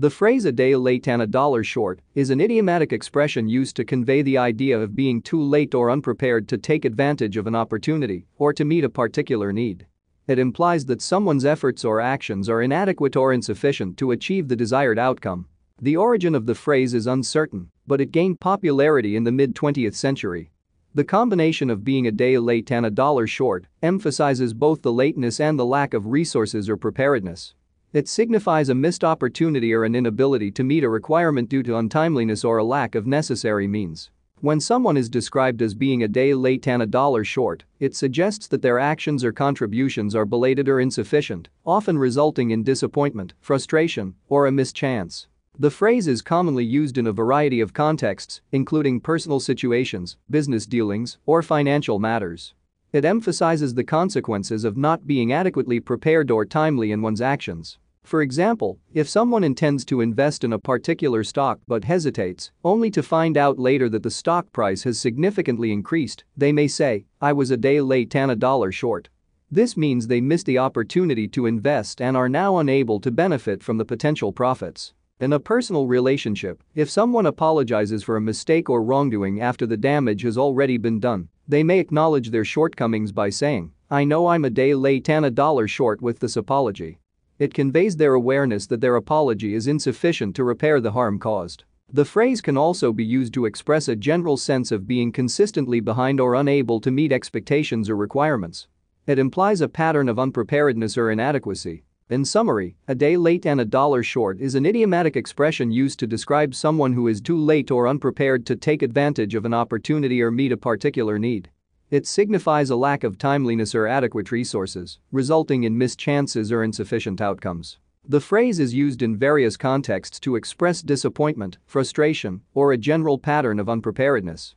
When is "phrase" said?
0.08-0.46, 16.54-16.94, 45.70-46.06, 92.04-92.40, 118.20-118.58